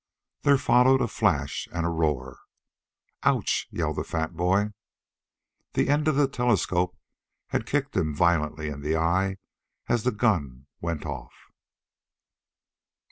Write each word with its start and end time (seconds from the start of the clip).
There 0.41 0.57
followed 0.57 0.99
a 0.99 1.07
flash 1.07 1.67
and 1.71 1.85
a 1.85 1.89
roar. 1.89 2.39
"O 3.21 3.33
u 3.33 3.35
u 3.35 3.41
c 3.45 3.67
h!" 3.67 3.67
yelled 3.69 3.97
the 3.97 4.03
fat 4.03 4.33
boy. 4.35 4.71
The 5.73 5.89
end 5.89 6.07
of 6.07 6.15
the 6.15 6.27
telescope 6.27 6.97
had 7.49 7.67
kicked 7.67 7.95
him 7.95 8.15
violently 8.15 8.67
in 8.69 8.81
the 8.81 8.97
eye 8.97 9.37
as 9.87 10.01
the 10.01 10.11
gun 10.11 10.65
went 10.81 11.05
off. 11.05 11.51